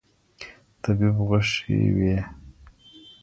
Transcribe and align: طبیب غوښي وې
طبیب 0.83 1.15
غوښي 1.27 1.77
وې 1.97 2.17